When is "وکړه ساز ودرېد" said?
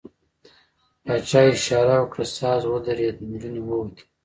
1.99-3.15